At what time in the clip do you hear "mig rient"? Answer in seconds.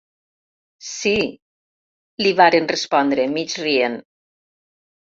3.39-4.05